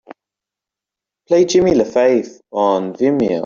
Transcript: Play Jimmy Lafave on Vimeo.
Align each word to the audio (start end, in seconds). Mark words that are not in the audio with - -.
Play 1.27 1.45
Jimmy 1.45 1.73
Lafave 1.75 2.39
on 2.51 2.93
Vimeo. 2.95 3.39